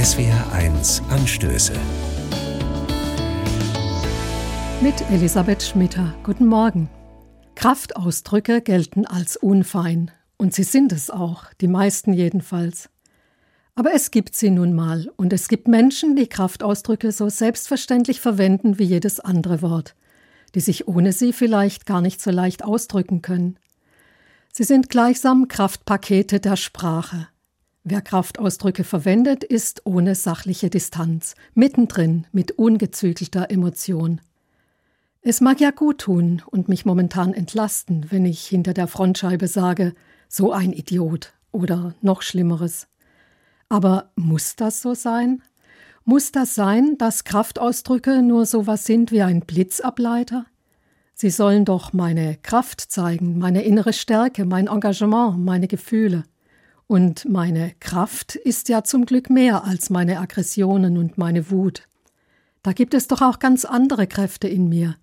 SWR1 0.00 1.06
Anstöße. 1.10 1.74
Mit 4.80 4.94
Elisabeth 5.10 5.62
Schmitter. 5.62 6.14
Guten 6.22 6.46
Morgen. 6.46 6.88
Kraftausdrücke 7.54 8.62
gelten 8.62 9.04
als 9.04 9.36
unfein. 9.36 10.10
Und 10.38 10.54
sie 10.54 10.62
sind 10.62 10.92
es 10.92 11.10
auch, 11.10 11.44
die 11.60 11.68
meisten 11.68 12.14
jedenfalls. 12.14 12.88
Aber 13.74 13.92
es 13.92 14.10
gibt 14.10 14.34
sie 14.34 14.48
nun 14.48 14.72
mal, 14.72 15.12
und 15.16 15.34
es 15.34 15.48
gibt 15.48 15.68
Menschen, 15.68 16.16
die 16.16 16.28
Kraftausdrücke 16.28 17.12
so 17.12 17.28
selbstverständlich 17.28 18.22
verwenden 18.22 18.78
wie 18.78 18.84
jedes 18.84 19.20
andere 19.20 19.60
Wort, 19.60 19.96
die 20.54 20.60
sich 20.60 20.88
ohne 20.88 21.12
sie 21.12 21.34
vielleicht 21.34 21.84
gar 21.84 22.00
nicht 22.00 22.22
so 22.22 22.30
leicht 22.30 22.64
ausdrücken 22.64 23.20
können. 23.20 23.58
Sie 24.50 24.64
sind 24.64 24.88
gleichsam 24.88 25.46
Kraftpakete 25.46 26.40
der 26.40 26.56
Sprache. 26.56 27.28
Wer 27.82 28.02
Kraftausdrücke 28.02 28.84
verwendet, 28.84 29.42
ist 29.42 29.86
ohne 29.86 30.14
sachliche 30.14 30.68
Distanz, 30.68 31.34
mittendrin 31.54 32.26
mit 32.30 32.52
ungezügelter 32.52 33.50
Emotion. 33.50 34.20
Es 35.22 35.40
mag 35.40 35.60
ja 35.60 35.70
gut 35.70 35.98
tun 35.98 36.42
und 36.50 36.68
mich 36.68 36.84
momentan 36.84 37.32
entlasten, 37.32 38.06
wenn 38.10 38.26
ich 38.26 38.46
hinter 38.46 38.74
der 38.74 38.86
Frontscheibe 38.86 39.48
sage, 39.48 39.94
so 40.28 40.52
ein 40.52 40.74
Idiot 40.74 41.32
oder 41.52 41.94
noch 42.02 42.20
Schlimmeres. 42.20 42.86
Aber 43.70 44.10
muss 44.14 44.56
das 44.56 44.82
so 44.82 44.92
sein? 44.92 45.42
Muss 46.04 46.32
das 46.32 46.54
sein, 46.54 46.98
dass 46.98 47.24
Kraftausdrücke 47.24 48.22
nur 48.22 48.44
so 48.44 48.66
was 48.66 48.84
sind 48.84 49.10
wie 49.10 49.22
ein 49.22 49.40
Blitzableiter? 49.40 50.44
Sie 51.14 51.30
sollen 51.30 51.64
doch 51.64 51.92
meine 51.94 52.36
Kraft 52.42 52.80
zeigen, 52.80 53.38
meine 53.38 53.62
innere 53.62 53.92
Stärke, 53.92 54.44
mein 54.44 54.66
Engagement, 54.66 55.38
meine 55.38 55.68
Gefühle. 55.68 56.24
Und 56.90 57.28
meine 57.28 57.72
Kraft 57.78 58.34
ist 58.34 58.68
ja 58.68 58.82
zum 58.82 59.06
Glück 59.06 59.30
mehr 59.30 59.62
als 59.62 59.90
meine 59.90 60.18
Aggressionen 60.18 60.98
und 60.98 61.18
meine 61.18 61.52
Wut. 61.52 61.86
Da 62.64 62.72
gibt 62.72 62.94
es 62.94 63.06
doch 63.06 63.22
auch 63.22 63.38
ganz 63.38 63.64
andere 63.64 64.08
Kräfte 64.08 64.48
in 64.48 64.68
mir. 64.68 64.96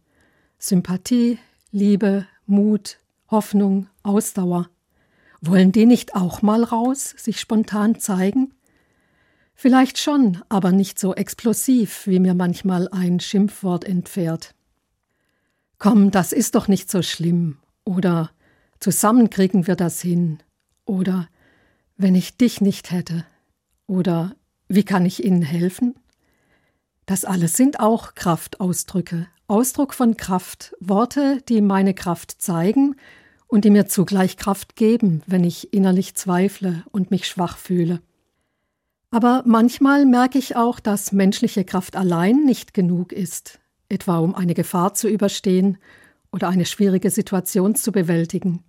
Sympathie, 0.59 1.39
Liebe, 1.71 2.25
Mut, 2.45 2.97
Hoffnung, 3.31 3.87
Ausdauer. 4.03 4.69
Wollen 5.39 5.71
die 5.71 5.85
nicht 5.85 6.13
auch 6.13 6.41
mal 6.41 6.65
raus, 6.65 7.15
sich 7.17 7.39
spontan 7.39 7.97
zeigen? 8.01 8.53
Vielleicht 9.55 9.97
schon, 9.97 10.41
aber 10.49 10.73
nicht 10.73 10.99
so 10.99 11.15
explosiv, 11.15 12.05
wie 12.05 12.19
mir 12.19 12.33
manchmal 12.33 12.89
ein 12.89 13.21
Schimpfwort 13.21 13.85
entfährt. 13.85 14.55
Komm, 15.77 16.11
das 16.11 16.33
ist 16.33 16.55
doch 16.55 16.67
nicht 16.67 16.91
so 16.91 17.01
schlimm. 17.01 17.59
Oder 17.85 18.31
zusammen 18.81 19.29
kriegen 19.29 19.67
wir 19.67 19.77
das 19.77 20.01
hin. 20.01 20.39
Oder 20.83 21.29
wenn 21.97 22.15
ich 22.15 22.37
dich 22.37 22.61
nicht 22.61 22.91
hätte. 22.91 23.25
Oder 23.87 24.35
wie 24.67 24.83
kann 24.83 25.05
ich 25.05 25.23
Ihnen 25.23 25.41
helfen? 25.41 25.95
Das 27.05 27.25
alles 27.25 27.53
sind 27.53 27.79
auch 27.79 28.15
Kraftausdrücke, 28.15 29.27
Ausdruck 29.47 29.93
von 29.93 30.17
Kraft, 30.17 30.75
Worte, 30.79 31.41
die 31.47 31.61
meine 31.61 31.93
Kraft 31.93 32.41
zeigen 32.41 32.95
und 33.47 33.65
die 33.65 33.69
mir 33.69 33.87
zugleich 33.87 34.37
Kraft 34.37 34.75
geben, 34.75 35.23
wenn 35.25 35.43
ich 35.43 35.73
innerlich 35.73 36.15
zweifle 36.15 36.83
und 36.91 37.11
mich 37.11 37.27
schwach 37.27 37.57
fühle. 37.57 38.01
Aber 39.09 39.43
manchmal 39.45 40.05
merke 40.05 40.37
ich 40.37 40.57
auch, 40.57 40.81
dass 40.81 41.13
menschliche 41.13 41.63
Kraft 41.63 41.95
allein 41.95 42.43
nicht 42.43 42.73
genug 42.73 43.13
ist, 43.13 43.59
etwa 43.87 44.19
um 44.19 44.35
eine 44.35 44.53
Gefahr 44.53 44.93
zu 44.93 45.07
überstehen 45.07 45.77
oder 46.33 46.49
eine 46.49 46.65
schwierige 46.65 47.09
Situation 47.09 47.73
zu 47.75 47.93
bewältigen. 47.93 48.65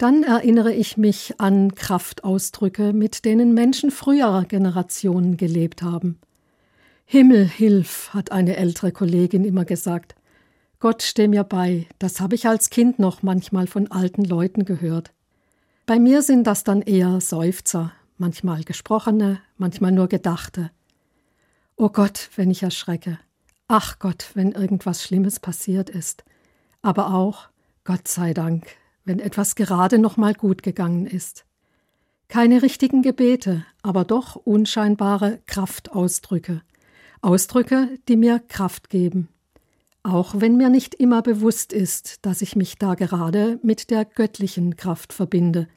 Dann 0.00 0.22
erinnere 0.22 0.72
ich 0.72 0.96
mich 0.96 1.34
an 1.36 1.74
Kraftausdrücke, 1.74 2.94
mit 2.94 3.26
denen 3.26 3.52
Menschen 3.52 3.90
früherer 3.90 4.46
Generationen 4.46 5.36
gelebt 5.36 5.82
haben. 5.82 6.18
Himmel, 7.04 7.46
hilf, 7.46 8.14
hat 8.14 8.32
eine 8.32 8.56
ältere 8.56 8.92
Kollegin 8.92 9.44
immer 9.44 9.66
gesagt. 9.66 10.14
Gott 10.78 11.02
steh 11.02 11.28
mir 11.28 11.44
bei, 11.44 11.86
das 11.98 12.18
habe 12.18 12.34
ich 12.34 12.48
als 12.48 12.70
Kind 12.70 12.98
noch 12.98 13.22
manchmal 13.22 13.66
von 13.66 13.90
alten 13.90 14.24
Leuten 14.24 14.64
gehört. 14.64 15.12
Bei 15.84 15.98
mir 15.98 16.22
sind 16.22 16.46
das 16.46 16.64
dann 16.64 16.80
eher 16.80 17.20
Seufzer, 17.20 17.92
manchmal 18.16 18.64
gesprochene, 18.64 19.42
manchmal 19.58 19.92
nur 19.92 20.08
gedachte. 20.08 20.70
O 21.76 21.90
Gott, 21.90 22.30
wenn 22.36 22.50
ich 22.50 22.62
erschrecke. 22.62 23.18
Ach 23.68 23.98
Gott, 23.98 24.30
wenn 24.32 24.52
irgendwas 24.52 25.04
Schlimmes 25.04 25.40
passiert 25.40 25.90
ist, 25.90 26.24
aber 26.80 27.12
auch, 27.12 27.50
Gott 27.84 28.08
sei 28.08 28.32
Dank, 28.32 28.66
wenn 29.04 29.18
etwas 29.18 29.54
gerade 29.54 29.98
noch 29.98 30.16
mal 30.16 30.34
gut 30.34 30.62
gegangen 30.62 31.06
ist. 31.06 31.44
Keine 32.28 32.62
richtigen 32.62 33.02
Gebete, 33.02 33.64
aber 33.82 34.04
doch 34.04 34.36
unscheinbare 34.36 35.40
Kraftausdrücke. 35.46 36.62
Ausdrücke, 37.22 37.98
die 38.08 38.16
mir 38.16 38.38
Kraft 38.38 38.88
geben. 38.88 39.28
Auch 40.02 40.34
wenn 40.38 40.56
mir 40.56 40.70
nicht 40.70 40.94
immer 40.94 41.22
bewusst 41.22 41.72
ist, 41.72 42.24
dass 42.24 42.40
ich 42.40 42.56
mich 42.56 42.76
da 42.78 42.94
gerade 42.94 43.58
mit 43.62 43.90
der 43.90 44.04
göttlichen 44.04 44.76
Kraft 44.76 45.12
verbinde. 45.12 45.68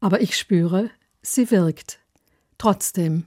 Aber 0.00 0.22
ich 0.22 0.36
spüre, 0.36 0.90
sie 1.22 1.50
wirkt. 1.50 1.98
Trotzdem. 2.56 3.26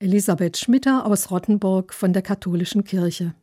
Elisabeth 0.00 0.56
Schmitter 0.56 1.06
aus 1.06 1.30
Rottenburg 1.30 1.94
von 1.94 2.12
der 2.12 2.22
Katholischen 2.22 2.84
Kirche. 2.84 3.34